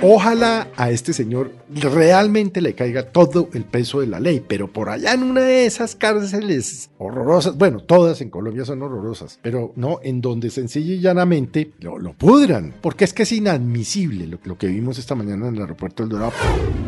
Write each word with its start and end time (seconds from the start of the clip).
Ojalá 0.00 0.68
a 0.76 0.90
este 0.90 1.12
señor 1.12 1.50
realmente 1.74 2.60
le 2.60 2.74
caiga 2.74 3.10
todo 3.10 3.48
el 3.52 3.64
peso 3.64 4.00
de 4.00 4.06
la 4.06 4.20
ley, 4.20 4.40
pero 4.46 4.72
por 4.72 4.90
allá 4.90 5.12
en 5.12 5.24
una 5.24 5.40
de 5.40 5.66
esas 5.66 5.96
cárceles 5.96 6.90
horrorosas, 6.98 7.58
bueno, 7.58 7.80
todas 7.80 8.20
en 8.20 8.30
Colombia 8.30 8.64
son 8.64 8.80
horrorosas, 8.80 9.40
pero 9.42 9.72
no, 9.74 9.98
en 10.04 10.20
donde 10.20 10.50
sencilla 10.50 10.94
y 10.94 11.00
llanamente 11.00 11.72
lo, 11.80 11.98
lo 11.98 12.12
pudran, 12.12 12.74
porque 12.80 13.04
es 13.04 13.12
que 13.12 13.24
es 13.24 13.32
inadmisible 13.32 14.28
lo, 14.28 14.38
lo, 14.44 14.56
que 14.56 14.68
vimos 14.68 14.98
esta 14.98 15.16
mañana 15.16 15.48
en 15.48 15.56
el 15.56 15.62
aeropuerto 15.62 16.04
del 16.04 16.10
Dorado. 16.10 16.32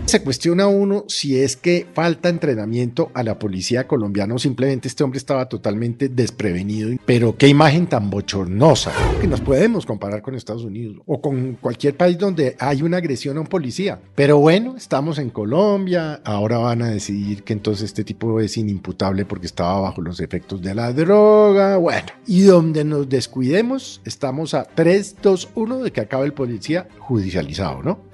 Se 0.07 0.23
cuestiona 0.23 0.69
uno 0.69 1.05
si 1.09 1.41
es 1.41 1.57
que 1.57 1.89
falta 1.93 2.29
entrenamiento 2.29 3.11
a 3.15 3.25
la 3.25 3.41
policía 3.41 3.89
colombiana 3.89 4.35
o 4.37 4.39
simplemente 4.39 4.87
este 4.87 5.03
hombre 5.03 5.19
estaba 5.19 5.49
totalmente 5.49 6.09
desprevenido, 6.09 6.97
pero 7.07 7.37
qué 7.37 7.49
imagen 7.49 7.89
tan 7.89 8.09
bochornosa, 8.09 8.93
que 9.21 9.27
nos 9.27 9.41
podemos 9.41 9.85
comparar 9.85 10.23
con 10.23 10.37
Estados 10.37 10.63
Unidos 10.63 10.99
o 11.07 11.21
con 11.21 11.55
cualquier 11.61 11.97
país 11.97 12.17
donde 12.17 12.55
hay 12.61 12.83
una 12.83 13.00
agresión 13.01 13.37
a 13.37 13.41
un 13.41 13.47
policía. 13.47 14.01
Pero 14.15 14.39
bueno, 14.39 14.77
estamos 14.77 15.19
en 15.19 15.31
Colombia, 15.31 16.21
ahora 16.25 16.59
van 16.59 16.83
a 16.83 16.89
decidir 16.89 17.43
que 17.43 17.53
entonces 17.53 17.87
este 17.87 18.05
tipo 18.05 18.41
es 18.41 18.57
inimputable 18.57 19.25
porque 19.25 19.47
estaba 19.47 19.81
bajo 19.81 20.01
los 20.01 20.21
efectos 20.21 20.63
de 20.63 20.75
la 20.75 20.93
droga. 20.93 21.77
Bueno, 21.77 22.09
y 22.27 22.43
donde 22.43 22.85
nos 22.85 23.09
descuidemos, 23.09 24.01
estamos 24.05 24.55
a 24.55 24.65
3, 24.65 25.17
2, 25.23 25.49
1 25.55 25.79
de 25.79 25.93
que 25.93 26.01
acabe 26.01 26.27
el 26.27 26.33
policía 26.33 26.89
judicializado, 26.99 27.83
¿no? 27.83 28.09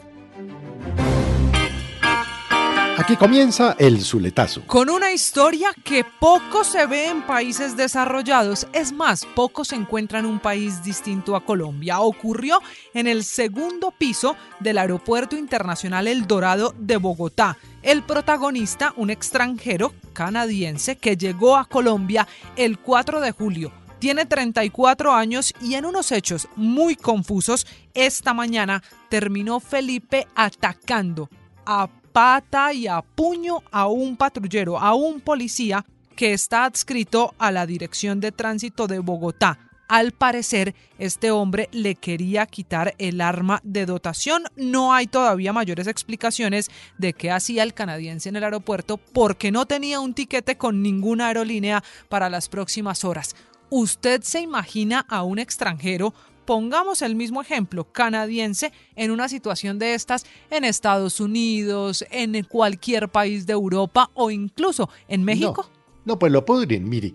Aquí 3.07 3.15
comienza 3.17 3.77
el 3.79 4.03
Zuletazo. 4.03 4.67
Con 4.67 4.91
una 4.91 5.13
historia 5.13 5.69
que 5.85 6.05
poco 6.19 6.65
se 6.65 6.87
ve 6.87 7.07
en 7.07 7.23
países 7.23 7.77
desarrollados, 7.77 8.67
es 8.73 8.93
más, 8.93 9.25
poco 9.25 9.65
se 9.65 9.77
encuentra 9.77 10.19
en 10.19 10.27
un 10.27 10.41
país 10.41 10.83
distinto 10.83 11.37
a 11.37 11.45
Colombia. 11.45 12.01
Ocurrió 12.01 12.61
en 12.95 13.07
el 13.07 13.23
segundo 13.23 13.93
piso 13.93 14.35
del 14.59 14.79
Aeropuerto 14.79 15.37
Internacional 15.37 16.09
El 16.09 16.27
Dorado 16.27 16.75
de 16.81 16.97
Bogotá. 16.97 17.57
El 17.81 18.03
protagonista, 18.03 18.93
un 18.97 19.11
extranjero 19.11 19.93
canadiense 20.13 20.97
que 20.97 21.17
llegó 21.17 21.57
a 21.57 21.67
Colombia 21.67 22.27
el 22.57 22.81
4 22.81 23.21
de 23.21 23.31
julio. 23.31 23.73
Tiene 24.01 24.27
34 24.27 25.15
años 25.15 25.55
y 25.63 25.75
en 25.75 25.85
unos 25.85 26.11
hechos 26.11 26.49
muy 26.57 26.97
confusos, 26.97 27.69
esta 27.95 28.35
mañana 28.35 28.83
terminó 29.09 29.61
Felipe 29.61 30.27
atacando 30.35 31.31
a 31.65 31.89
pata 32.17 32.73
y 32.73 32.87
a 32.87 33.03
puño 33.03 33.63
a 33.71 33.89
un 33.89 34.17
patrullero, 34.17 34.79
a 34.79 34.95
un 34.95 35.21
policía 35.21 35.85
que 36.17 36.33
está 36.33 36.65
adscrito 36.65 37.35
a 37.37 37.53
la 37.53 37.67
Dirección 37.67 38.21
de 38.21 38.33
Tránsito 38.33 38.87
de 38.87 39.01
Bogotá. 39.01 39.59
Al 39.87 40.13
parecer, 40.13 40.75
este 40.99 41.31
hombre 41.31 41.69
le 41.73 41.95
quería 41.95 42.47
quitar 42.47 42.95
el 42.97 43.21
arma 43.21 43.61
de 43.65 43.85
dotación. 43.85 44.45
No 44.57 44.95
hay 44.95 45.09
todavía 45.09 45.53
mayores 45.53 45.89
explicaciones 45.89 46.71
de 46.97 47.13
qué 47.13 47.31
hacía 47.31 47.63
el 47.63 47.75
canadiense 47.75 48.31
en 48.31 48.37
el 48.37 48.45
aeropuerto 48.45 48.97
porque 48.97 49.53
no 49.53 49.67
tenía 49.67 50.01
un 50.01 50.15
tiquete 50.15 50.57
con 50.57 50.83
ninguna 50.83 51.27
aerolínea 51.27 51.85
para 52.09 52.31
las 52.31 52.49
próximas 52.49 53.05
horas. 53.05 53.37
¿Usted 53.69 54.23
se 54.23 54.41
imagina 54.41 55.05
a 55.11 55.23
un 55.23 55.39
extranjero 55.39 56.15
pongamos 56.47 57.03
el 57.03 57.17
mismo 57.17 57.43
ejemplo 57.43 57.85
canadiense 57.93 58.73
en 58.95 59.11
una 59.11 59.29
situación 59.29 59.79
de 59.79 59.95
estas 59.95 60.25
en 60.51 60.65
Estados 60.65 61.21
Unidos, 61.21 62.05
en 62.11 62.43
cualquier 62.45 63.09
país 63.09 63.47
de 63.47 63.53
Europa 63.53 64.11
o 64.15 64.31
incluso 64.31 64.89
en 65.09 65.25
México? 65.25 65.69
No, 66.07 66.19
pues 66.19 66.31
lo 66.33 66.45
podrían. 66.45 66.89
Mire, 66.89 67.13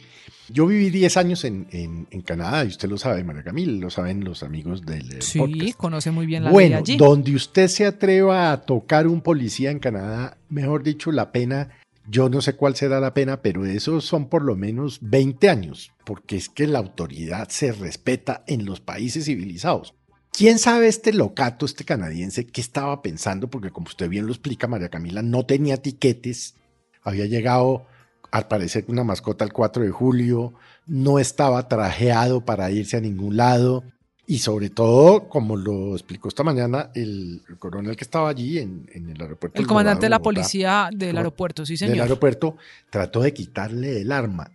yo 0.50 0.68
viví 0.68 0.90
10 0.90 1.18
años 1.18 1.46
en, 1.46 1.66
en, 1.72 2.22
Canadá 2.22 2.66
y 2.66 2.68
usted 2.68 2.90
lo 2.90 2.98
sabe, 2.98 3.24
María 3.24 3.44
Camila, 3.44 3.72
lo 3.72 3.90
saben 3.90 4.24
los 4.24 4.44
amigos 4.44 4.86
del 4.86 5.22
Sí, 5.22 5.74
conoce 5.78 6.12
muy 6.12 6.26
bien 6.26 6.44
la 6.44 6.52
bueno, 6.52 6.76
ley 6.76 6.80
allí. 6.80 6.98
donde 6.98 7.34
usted 7.34 7.68
se 7.70 7.86
atreva 7.86 8.52
a 8.52 8.62
tocar 8.62 9.08
un 9.08 9.22
policía 9.22 9.72
en 9.72 9.80
Canadá, 9.80 10.38
mejor 10.50 10.84
dicho, 10.84 11.12
la 11.14 11.32
pena 11.32 11.70
yo 12.12 12.30
no 12.30 12.42
sé 12.42 12.54
cuál 12.58 12.76
será 12.76 13.00
la 13.00 13.14
pena, 13.14 13.42
pero 13.42 13.66
esos 13.66 14.04
son 14.04 14.28
por 14.28 14.44
lo 14.44 14.58
menos 14.58 15.00
20 15.02 15.50
años, 15.50 15.94
porque 16.06 16.36
es 16.36 16.50
que 16.50 16.68
la 16.68 16.80
autoridad 16.80 17.48
se 17.50 17.72
respeta 17.72 18.44
en 18.48 18.66
los 18.66 18.82
países 18.82 19.26
civilizados. 19.26 19.96
¿Quién 20.34 20.60
sabe 20.60 20.88
este 20.88 21.14
locato, 21.14 21.66
este 21.66 21.86
canadiense, 21.86 22.46
qué 22.46 22.60
estaba 22.60 23.02
pensando? 23.02 23.50
Porque 23.50 23.72
como 23.72 23.88
usted 23.88 24.10
bien 24.10 24.26
lo 24.26 24.34
explica, 24.34 24.68
María 24.68 24.90
Camila, 24.90 25.22
no 25.22 25.46
tenía 25.46 25.78
tiquetes, 25.78 26.56
había 27.02 27.26
llegado 27.28 27.88
al 28.30 28.48
parecer 28.48 28.86
una 28.90 29.06
mascota 29.06 29.46
el 29.46 29.54
4 29.54 29.84
de 29.84 29.92
julio, 29.92 30.54
no 30.86 31.18
estaba 31.18 31.70
trajeado 31.70 32.44
para 32.44 32.72
irse 32.72 32.98
a 32.98 33.02
ningún 33.02 33.38
lado, 33.38 33.84
y 34.32 34.40
sobre 34.40 34.70
todo, 34.70 35.28
como 35.28 35.58
lo 35.58 35.94
explicó 35.94 36.30
esta 36.30 36.42
mañana 36.42 36.90
el, 36.96 37.42
coronel 37.60 37.98
que 37.98 38.06
estaba 38.06 38.30
allí 38.30 38.60
en, 38.60 38.88
el 38.94 39.22
aeropuerto. 39.22 39.60
El 39.60 39.68
comandante 39.68 40.06
de 40.06 40.10
la 40.10 40.22
policía 40.22 40.90
del 40.90 41.18
aeropuerto, 41.18 41.66
sí, 41.66 41.76
señor. 41.76 41.96
Del 41.96 42.04
aeropuerto 42.04 42.56
trató 42.90 43.20
de 43.24 43.34
quitarle 43.34 44.00
el 44.00 44.10
arma. 44.10 44.50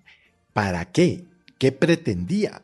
¿Para 0.54 0.86
qué? 0.86 1.24
¿Qué 1.58 1.72
pretendía? 1.72 2.62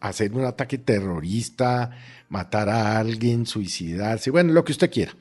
¿Hacer 0.00 0.32
un 0.32 0.46
ataque 0.46 0.78
terrorista? 0.78 1.90
¿Matar 2.30 2.70
a 2.70 2.98
alguien? 2.98 3.44
¿Suicidarse? 3.44 4.30
Bueno, 4.30 4.54
lo 4.54 4.64
que 4.64 4.72
usted 4.72 4.90
quiera. 4.90 5.14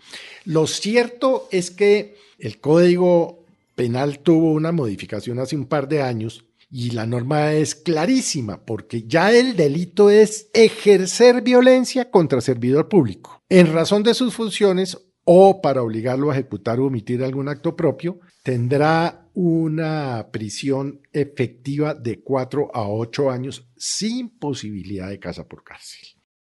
Lo 0.46 0.68
cierto 0.68 1.50
es 1.52 1.70
que 1.70 2.16
el 2.38 2.62
Código 2.62 3.44
Penal 3.76 4.20
tuvo 4.20 4.54
una 4.54 4.72
modificación 4.72 5.40
hace 5.40 5.58
un 5.58 5.66
par 5.66 5.90
de 5.90 6.02
años 6.02 6.46
y 6.70 6.92
la 6.92 7.06
norma 7.06 7.54
es 7.54 7.76
clarísima, 7.76 8.64
porque 8.64 9.04
ya 9.04 9.32
el 9.32 9.56
delito 9.56 10.10
es 10.10 10.50
ejercer 10.54 11.42
violencia 11.42 12.12
contra 12.12 12.42
servidor 12.42 12.88
público, 12.88 13.44
en 13.50 13.74
razón 13.74 14.04
de 14.04 14.14
sus 14.14 14.36
funciones 14.36 14.98
o 15.24 15.62
para 15.62 15.84
obligarlo 15.84 16.32
a 16.32 16.34
ejecutar 16.34 16.80
o 16.80 16.86
omitir 16.86 17.24
algún 17.24 17.50
acto 17.50 17.76
propio, 17.76 18.20
tendrá 18.44 19.30
una 19.34 20.30
prisión 20.32 21.02
efectiva 21.14 21.94
de 21.94 22.22
4 22.22 22.72
a 22.74 22.88
8 22.88 23.30
años 23.30 23.70
sin 23.78 24.30
posibilidad 24.30 25.08
de 25.08 25.20
casa 25.20 25.48
por 25.48 25.64
cárcel. 25.64 26.02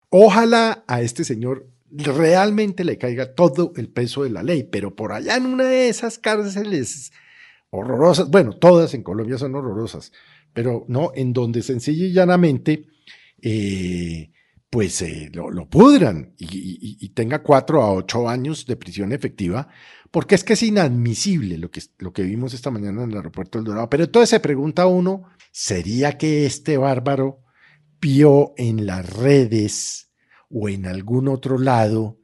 Ojalá 0.10 0.84
a 0.88 1.02
este 1.02 1.24
señor 1.24 1.68
realmente 1.90 2.84
le 2.84 2.98
caiga 2.98 3.34
todo 3.34 3.74
el 3.76 3.90
peso 3.90 4.24
de 4.24 4.30
la 4.30 4.44
ley, 4.44 4.64
pero 4.64 4.96
por 4.96 5.14
allá 5.14 5.36
en 5.36 5.48
una 5.48 5.64
de 5.64 5.90
esas 5.90 6.20
cárceles 6.20 7.12
horrorosas, 7.76 8.30
bueno, 8.30 8.54
todas 8.58 8.94
en 8.94 9.04
Colombia 9.04 9.38
son 9.38 9.56
horrorosas, 9.56 10.12
pero 10.54 10.86
no, 10.88 11.12
en 11.16 11.34
donde 11.34 11.62
sencilla 11.62 12.06
y 12.06 12.14
llanamente, 12.14 12.88
eh, 13.42 14.32
pues 14.70 15.02
eh, 15.02 15.30
lo, 15.34 15.70
pudran 15.70 16.34
y, 16.38 17.10
tenga 17.10 17.42
cuatro 17.44 17.82
a 17.82 17.94
ocho 17.94 18.28
años 18.28 18.66
de 18.66 18.76
prisión 18.76 19.14
efectiva, 19.14 19.68
porque 20.12 20.36
es 20.36 20.44
que 20.44 20.54
es 20.54 20.64
inadmisible 20.64 21.58
lo 21.58 21.72
que, 21.72 21.82
lo 22.00 22.12
que 22.12 22.24
vimos 22.24 22.54
esta 22.54 22.72
mañana 22.72 23.04
en 23.04 23.12
el 23.12 23.18
aeropuerto 23.18 23.58
del 23.58 23.66
Dorado. 23.66 23.90
Pero 23.90 24.04
entonces 24.04 24.30
se 24.30 24.40
pregunta 24.40 24.86
uno, 24.86 25.24
¿sería 25.52 26.18
que 26.18 26.46
este 26.46 26.78
bárbaro 26.78 27.42
vio 28.02 28.54
en 28.58 28.86
las 28.86 29.10
redes 29.10 30.12
o 30.50 30.70
en 30.70 30.86
algún 30.86 31.28
otro 31.28 31.58
lado 31.58 32.20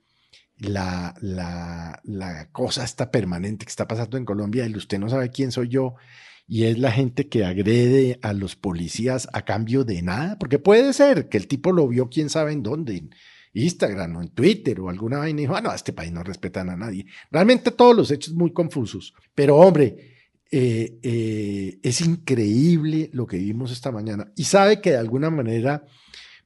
la, 0.62 1.16
la, 1.22 2.50
cosa 2.52 2.84
está 2.84 3.10
permanente 3.10 3.66
que 3.66 3.70
está 3.70 3.88
pasando 3.88 4.18
en 4.18 4.26
Colombia 4.26 4.68
y 4.68 4.76
usted 4.76 5.00
no 5.00 5.10
sabe 5.10 5.32
quién 5.32 5.52
soy 5.52 5.70
yo 5.70 5.96
y 6.48 6.66
es 6.66 6.78
la 6.78 6.92
gente 6.92 7.30
que 7.30 7.46
agrede 7.46 8.20
a 8.22 8.34
los 8.34 8.56
policías 8.56 9.28
a 9.34 9.44
cambio 9.44 9.84
de 9.84 10.02
nada, 10.02 10.38
porque 10.38 10.60
puede 10.60 10.94
ser 10.94 11.30
que 11.30 11.38
el 11.38 11.48
tipo 11.48 11.72
lo 11.72 11.88
vio 11.88 12.10
quién 12.10 12.30
sabe 12.30 12.52
en 12.52 12.62
dónde, 12.62 12.98
en 12.98 13.10
Instagram 13.54 14.18
o 14.18 14.22
en 14.22 14.30
Twitter 14.30 14.80
o 14.80 14.90
alguna 14.90 15.20
vaina 15.20 15.40
y 15.40 15.44
dijo, 15.44 15.56
ah, 15.56 15.62
no, 15.62 15.74
este 15.74 15.94
país 15.94 16.12
no 16.12 16.24
respetan 16.24 16.70
a 16.70 16.76
nadie. 16.76 17.06
Realmente 17.32 17.72
todos 17.72 17.96
los 17.96 18.12
hechos 18.12 18.34
muy 18.34 18.52
confusos, 18.52 19.14
pero 19.34 19.58
hombre, 19.58 20.12
eh, 20.52 21.00
eh, 21.02 21.80
es 21.82 22.02
increíble 22.02 23.10
lo 23.14 23.26
que 23.26 23.38
vimos 23.38 23.72
esta 23.72 23.92
mañana 23.92 24.32
y 24.36 24.44
sabe 24.44 24.82
que 24.82 24.92
de 24.92 24.98
alguna 24.98 25.30
manera 25.30 25.86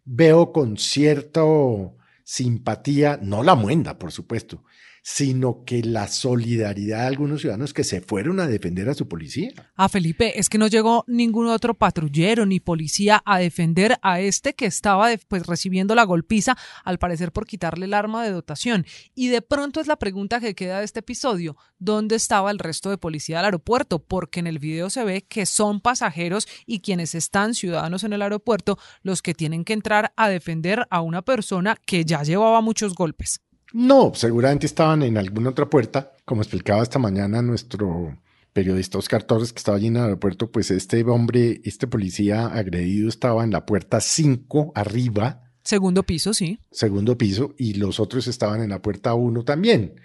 veo 0.04 0.52
con 0.52 0.78
cierto 0.78 1.98
simpatía, 2.26 3.18
no 3.22 3.44
la 3.44 3.56
muenda, 3.56 3.98
por 3.98 4.12
supuesto, 4.12 4.66
sino 5.08 5.64
que 5.66 5.84
la 5.84 6.08
solidaridad 6.08 7.02
de 7.02 7.06
algunos 7.06 7.42
ciudadanos 7.42 7.76
que 7.76 7.84
se 7.84 8.02
fueron 8.02 8.40
a 8.40 8.48
defender 8.48 8.90
a 8.90 8.96
su 8.96 9.08
policía. 9.08 9.52
A 9.76 9.88
Felipe, 9.88 10.40
es 10.40 10.50
que 10.50 10.58
no 10.58 10.66
llegó 10.66 11.04
ningún 11.06 11.46
otro 11.46 11.76
patrullero 11.76 12.48
ni 12.48 12.60
policía 12.60 13.22
a 13.24 13.38
defender 13.38 14.00
a 14.02 14.20
este 14.20 14.56
que 14.56 14.66
estaba 14.66 15.10
pues, 15.28 15.46
recibiendo 15.46 15.94
la 15.94 16.06
golpiza, 16.06 16.58
al 16.84 16.98
parecer 16.98 17.32
por 17.32 17.46
quitarle 17.46 17.86
el 17.86 17.94
arma 17.94 18.24
de 18.24 18.32
dotación. 18.32 18.88
Y 19.14 19.28
de 19.28 19.44
pronto 19.44 19.80
es 19.80 19.86
la 19.86 19.98
pregunta 19.98 20.40
que 20.40 20.56
queda 20.56 20.80
de 20.80 20.86
este 20.86 21.02
episodio, 21.02 21.56
¿dónde 21.78 22.16
estaba 22.16 22.50
el 22.50 22.58
resto 22.58 22.90
de 22.90 22.98
policía 22.98 23.38
del 23.38 23.46
aeropuerto? 23.46 24.00
Porque 24.00 24.40
en 24.40 24.48
el 24.48 24.58
video 24.58 24.90
se 24.90 25.04
ve 25.04 25.22
que 25.22 25.46
son 25.46 25.82
pasajeros 25.82 26.48
y 26.66 26.80
quienes 26.80 27.14
están 27.14 27.54
ciudadanos 27.54 28.04
en 28.04 28.14
el 28.14 28.24
aeropuerto 28.24 28.80
los 29.04 29.22
que 29.22 29.36
tienen 29.36 29.66
que 29.66 29.74
entrar 29.74 30.14
a 30.18 30.30
defender 30.30 30.88
a 30.90 31.02
una 31.02 31.22
persona 31.22 31.78
que 31.86 32.06
ya 32.06 32.24
llevaba 32.24 32.62
muchos 32.62 32.96
golpes. 32.96 33.45
No, 33.78 34.14
seguramente 34.16 34.66
estaban 34.66 35.04
en 35.04 35.18
alguna 35.18 35.50
otra 35.50 35.70
puerta, 35.70 36.14
como 36.24 36.42
explicaba 36.42 36.82
esta 36.82 36.98
mañana 36.98 37.42
nuestro 37.42 38.18
periodista 38.54 38.98
Oscar 38.98 39.24
Torres, 39.24 39.52
que 39.52 39.58
estaba 39.58 39.76
allí 39.76 39.88
en 39.88 39.98
el 39.98 40.04
aeropuerto, 40.04 40.50
pues 40.50 40.72
este 40.72 41.04
hombre, 41.04 41.60
este 41.66 41.86
policía 41.86 42.48
agredido 42.48 43.10
estaba 43.10 43.44
en 43.44 43.52
la 43.52 43.66
puerta 43.66 44.00
5 44.00 44.72
arriba, 44.76 45.42
Segundo 45.66 46.04
piso, 46.04 46.34
sí. 46.34 46.60
Segundo 46.72 47.18
piso, 47.18 47.56
y 47.58 47.74
los 47.74 48.00
otros 48.00 48.28
estaban 48.28 48.62
en 48.62 48.70
la 48.70 48.84
puerta 48.84 49.16
uno 49.16 49.44
también. 49.44 49.96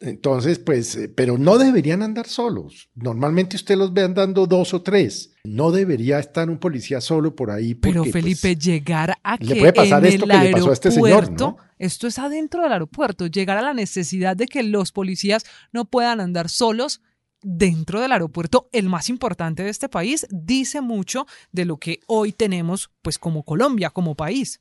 Entonces, 0.00 0.58
pues, 0.58 0.96
eh, 0.96 1.08
pero 1.14 1.36
no 1.36 1.58
deberían 1.58 2.02
andar 2.02 2.26
solos. 2.26 2.88
Normalmente 2.94 3.56
usted 3.56 3.76
los 3.76 3.92
ve 3.92 4.02
andando 4.02 4.46
dos 4.46 4.72
o 4.72 4.80
tres. 4.80 5.34
No 5.44 5.70
debería 5.70 6.18
estar 6.18 6.48
un 6.48 6.58
policía 6.58 7.02
solo 7.02 7.36
por 7.36 7.50
ahí. 7.50 7.74
pero 7.74 8.04
Felipe, 8.04 8.54
pues, 8.54 8.58
llegar 8.58 9.18
a 9.22 9.36
que 9.36 9.44
le 9.44 9.56
puede 9.56 9.72
pasar 9.74 10.04
esto 10.06 10.26
que 10.26 10.38
le 10.38 10.50
pasó 10.52 10.70
a 10.70 10.72
este 10.72 10.90
señor, 10.90 11.30
¿no? 11.32 11.58
Esto 11.78 12.06
es 12.06 12.18
adentro 12.18 12.62
del 12.62 12.72
aeropuerto. 12.72 13.26
Llegar 13.26 13.58
a 13.58 13.62
la 13.62 13.74
necesidad 13.74 14.36
de 14.36 14.46
que 14.46 14.62
los 14.62 14.90
policías 14.90 15.44
no 15.70 15.84
puedan 15.84 16.20
andar 16.20 16.48
solos 16.48 17.02
dentro 17.42 18.00
del 18.00 18.12
aeropuerto, 18.12 18.68
el 18.72 18.88
más 18.88 19.08
importante 19.08 19.62
de 19.62 19.70
este 19.70 19.88
país, 19.88 20.26
dice 20.30 20.80
mucho 20.80 21.26
de 21.52 21.64
lo 21.64 21.78
que 21.78 22.00
hoy 22.06 22.32
tenemos, 22.32 22.90
pues, 23.02 23.18
como 23.18 23.44
Colombia, 23.44 23.90
como 23.90 24.14
país. 24.14 24.60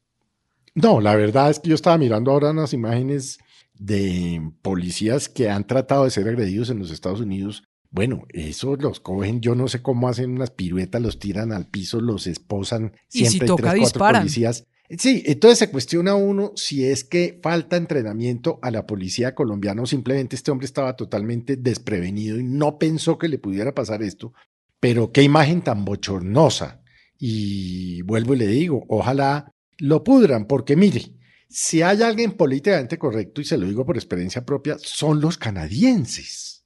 No, 0.75 1.01
la 1.01 1.15
verdad 1.15 1.49
es 1.49 1.59
que 1.59 1.69
yo 1.69 1.75
estaba 1.75 1.97
mirando 1.97 2.31
ahora 2.31 2.51
unas 2.51 2.73
imágenes 2.73 3.39
de 3.79 4.51
policías 4.61 5.29
que 5.29 5.49
han 5.49 5.65
tratado 5.65 6.03
de 6.03 6.11
ser 6.11 6.27
agredidos 6.27 6.69
en 6.69 6.77
los 6.77 6.91
Estados 6.91 7.21
Unidos. 7.21 7.63
Bueno, 7.89 8.25
eso 8.29 8.75
los 8.75 8.99
cogen, 8.99 9.41
yo 9.41 9.55
no 9.55 9.67
sé 9.67 9.81
cómo 9.81 10.07
hacen 10.07 10.31
unas 10.31 10.51
piruetas, 10.51 11.01
los 11.01 11.17
tiran 11.17 11.51
al 11.51 11.67
piso, 11.67 11.99
los 11.99 12.27
esposan, 12.27 12.93
siempre 13.07 13.37
y 13.37 13.39
si 13.39 13.45
toca, 13.47 13.71
tres, 13.71 13.93
cuatro 13.93 14.19
policías. 14.19 14.67
Sí, 14.97 15.23
entonces 15.25 15.59
se 15.59 15.69
cuestiona 15.71 16.15
uno 16.15 16.51
si 16.55 16.85
es 16.85 17.03
que 17.03 17.39
falta 17.41 17.77
entrenamiento 17.77 18.59
a 18.61 18.69
la 18.69 18.85
policía 18.85 19.33
colombiana 19.33 19.83
o 19.83 19.85
simplemente 19.85 20.35
este 20.35 20.51
hombre 20.51 20.65
estaba 20.65 20.95
totalmente 20.95 21.55
desprevenido 21.55 22.39
y 22.39 22.43
no 22.43 22.77
pensó 22.79 23.17
que 23.17 23.27
le 23.27 23.37
pudiera 23.37 23.73
pasar 23.73 24.03
esto. 24.03 24.33
Pero 24.79 25.11
qué 25.11 25.23
imagen 25.23 25.61
tan 25.61 25.85
bochornosa. 25.85 26.81
Y 27.19 28.01
vuelvo 28.03 28.33
y 28.33 28.37
le 28.37 28.47
digo, 28.47 28.85
ojalá 28.87 29.51
lo 29.77 30.03
pudran, 30.03 30.45
porque 30.45 30.75
mire, 30.75 31.18
si 31.49 31.81
hay 31.81 32.03
alguien 32.03 32.33
políticamente 32.33 32.99
correcto, 32.99 33.41
y 33.41 33.45
se 33.45 33.57
lo 33.57 33.65
digo 33.65 33.85
por 33.85 33.97
experiencia 33.97 34.45
propia, 34.45 34.77
son 34.79 35.19
los 35.19 35.37
canadienses. 35.37 36.63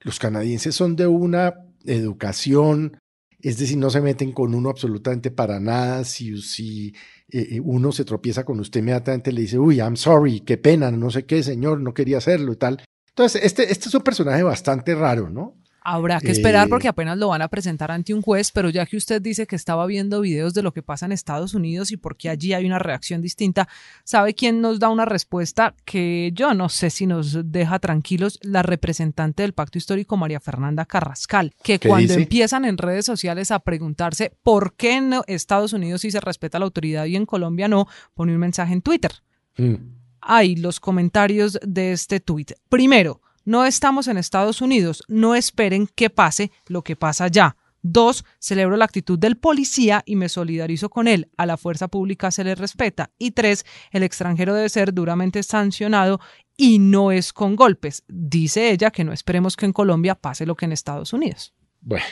Los 0.00 0.18
canadienses 0.18 0.74
son 0.74 0.96
de 0.96 1.06
una 1.06 1.54
educación, 1.84 2.98
es 3.38 3.58
decir, 3.58 3.78
no 3.78 3.90
se 3.90 4.00
meten 4.00 4.32
con 4.32 4.54
uno 4.54 4.68
absolutamente 4.68 5.30
para 5.30 5.60
nada. 5.60 6.04
Si, 6.04 6.92
eh, 7.30 7.38
eh, 7.52 7.60
uno 7.60 7.92
se 7.92 8.04
tropieza 8.04 8.44
con 8.44 8.58
usted, 8.58 8.80
inmediatamente 8.80 9.32
le 9.32 9.42
dice, 9.42 9.58
uy, 9.58 9.76
I'm 9.76 9.96
sorry, 9.96 10.40
qué 10.40 10.58
pena, 10.58 10.90
no 10.90 11.10
sé 11.10 11.24
qué, 11.24 11.42
señor, 11.42 11.80
no 11.80 11.94
quería 11.94 12.18
hacerlo 12.18 12.52
y 12.52 12.56
tal. 12.56 12.84
Entonces, 13.10 13.44
este, 13.44 13.70
este 13.70 13.88
es 13.88 13.94
un 13.94 14.02
personaje 14.02 14.42
bastante 14.42 14.94
raro, 14.94 15.30
¿no? 15.30 15.56
Habrá 15.86 16.18
que 16.18 16.30
esperar 16.30 16.70
porque 16.70 16.88
apenas 16.88 17.18
lo 17.18 17.28
van 17.28 17.42
a 17.42 17.48
presentar 17.48 17.90
ante 17.90 18.14
un 18.14 18.22
juez, 18.22 18.50
pero 18.50 18.70
ya 18.70 18.86
que 18.86 18.96
usted 18.96 19.20
dice 19.20 19.46
que 19.46 19.54
estaba 19.54 19.84
viendo 19.84 20.22
videos 20.22 20.54
de 20.54 20.62
lo 20.62 20.72
que 20.72 20.82
pasa 20.82 21.04
en 21.04 21.12
Estados 21.12 21.52
Unidos 21.52 21.92
y 21.92 21.98
porque 21.98 22.30
allí 22.30 22.54
hay 22.54 22.64
una 22.64 22.78
reacción 22.78 23.20
distinta, 23.20 23.68
¿sabe 24.02 24.32
quién 24.32 24.62
nos 24.62 24.78
da 24.78 24.88
una 24.88 25.04
respuesta 25.04 25.74
que 25.84 26.30
yo 26.32 26.54
no 26.54 26.70
sé 26.70 26.88
si 26.88 27.06
nos 27.06 27.52
deja 27.52 27.78
tranquilos? 27.80 28.38
La 28.40 28.62
representante 28.62 29.42
del 29.42 29.52
Pacto 29.52 29.76
Histórico, 29.76 30.16
María 30.16 30.40
Fernanda 30.40 30.86
Carrascal, 30.86 31.52
que 31.62 31.78
cuando 31.78 32.14
empiezan 32.14 32.64
en 32.64 32.78
redes 32.78 33.04
sociales 33.04 33.50
a 33.50 33.58
preguntarse 33.58 34.32
por 34.42 34.76
qué 34.76 34.96
en 34.96 35.14
Estados 35.26 35.74
Unidos 35.74 36.00
sí 36.00 36.10
se 36.10 36.20
respeta 36.20 36.58
la 36.58 36.64
autoridad 36.64 37.04
y 37.04 37.16
en 37.16 37.26
Colombia 37.26 37.68
no, 37.68 37.88
pone 38.14 38.32
un 38.32 38.38
mensaje 38.38 38.72
en 38.72 38.80
Twitter. 38.80 39.12
Mm. 39.58 39.74
Hay 40.22 40.56
los 40.56 40.80
comentarios 40.80 41.58
de 41.62 41.92
este 41.92 42.20
tuit. 42.20 42.52
Primero, 42.70 43.20
no 43.44 43.64
estamos 43.64 44.08
en 44.08 44.16
Estados 44.16 44.60
Unidos, 44.60 45.04
no 45.08 45.34
esperen 45.34 45.86
que 45.94 46.10
pase 46.10 46.50
lo 46.66 46.82
que 46.82 46.96
pasa 46.96 47.24
allá. 47.24 47.56
Dos, 47.86 48.24
celebro 48.38 48.78
la 48.78 48.86
actitud 48.86 49.18
del 49.18 49.36
policía 49.36 50.02
y 50.06 50.16
me 50.16 50.30
solidarizo 50.30 50.88
con 50.88 51.06
él. 51.06 51.30
A 51.36 51.44
la 51.44 51.58
fuerza 51.58 51.88
pública 51.88 52.30
se 52.30 52.42
le 52.42 52.54
respeta. 52.54 53.10
Y 53.18 53.32
tres, 53.32 53.66
el 53.90 54.02
extranjero 54.02 54.54
debe 54.54 54.70
ser 54.70 54.94
duramente 54.94 55.42
sancionado 55.42 56.18
y 56.56 56.78
no 56.78 57.12
es 57.12 57.34
con 57.34 57.56
golpes. 57.56 58.02
Dice 58.08 58.70
ella 58.70 58.90
que 58.90 59.04
no 59.04 59.12
esperemos 59.12 59.54
que 59.54 59.66
en 59.66 59.74
Colombia 59.74 60.14
pase 60.14 60.46
lo 60.46 60.54
que 60.54 60.64
en 60.64 60.72
Estados 60.72 61.12
Unidos. 61.12 61.52
Bueno, 61.82 62.06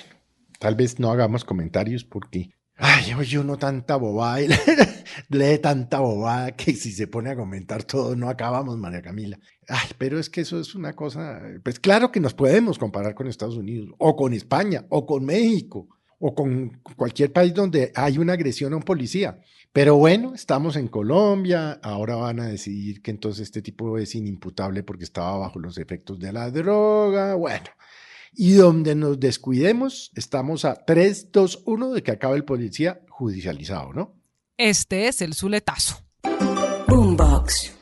tal 0.58 0.74
vez 0.74 0.98
no 0.98 1.10
hagamos 1.10 1.42
comentarios 1.42 2.04
porque 2.04 2.50
Ay, 2.76 3.12
oye, 3.14 3.38
uno 3.38 3.58
tanta 3.58 3.96
bobada 3.96 4.40
y 4.42 4.48
lee 5.28 5.58
tanta 5.58 6.00
bobada 6.00 6.52
que 6.56 6.74
si 6.74 6.90
se 6.92 7.06
pone 7.06 7.30
a 7.30 7.36
comentar 7.36 7.84
todo 7.84 8.16
no 8.16 8.28
acabamos, 8.28 8.78
María 8.78 9.02
Camila. 9.02 9.38
Ay, 9.68 9.88
pero 9.98 10.18
es 10.18 10.28
que 10.30 10.40
eso 10.40 10.58
es 10.58 10.74
una 10.74 10.94
cosa, 10.94 11.40
pues 11.62 11.78
claro 11.78 12.10
que 12.10 12.20
nos 12.20 12.34
podemos 12.34 12.78
comparar 12.78 13.14
con 13.14 13.28
Estados 13.28 13.56
Unidos, 13.56 13.90
o 13.98 14.16
con 14.16 14.32
España, 14.32 14.84
o 14.88 15.06
con 15.06 15.24
México, 15.24 15.88
o 16.18 16.34
con 16.34 16.80
cualquier 16.96 17.32
país 17.32 17.54
donde 17.54 17.92
hay 17.94 18.18
una 18.18 18.32
agresión 18.34 18.72
a 18.72 18.76
un 18.76 18.82
policía. 18.82 19.38
Pero 19.72 19.96
bueno, 19.96 20.34
estamos 20.34 20.76
en 20.76 20.88
Colombia, 20.88 21.80
ahora 21.82 22.16
van 22.16 22.40
a 22.40 22.46
decidir 22.46 23.00
que 23.00 23.10
entonces 23.10 23.44
este 23.44 23.62
tipo 23.62 23.96
es 23.98 24.14
inimputable 24.14 24.82
porque 24.82 25.04
estaba 25.04 25.38
bajo 25.38 25.58
los 25.58 25.78
efectos 25.78 26.18
de 26.18 26.32
la 26.32 26.50
droga. 26.50 27.34
Bueno, 27.34 27.66
y 28.32 28.54
donde 28.54 28.94
nos 28.94 29.20
descuidemos, 29.20 30.10
estamos 30.14 30.64
a 30.64 30.84
3, 30.84 31.32
2, 31.32 31.62
1 31.66 31.92
de 31.92 32.02
que 32.02 32.12
acabe 32.12 32.36
el 32.36 32.44
policía 32.44 33.00
judicializado, 33.08 33.92
¿no? 33.92 34.14
Este 34.56 35.08
es 35.08 35.22
el 35.22 35.34
Zuletazo. 35.34 36.04
Boombox. 36.88 37.81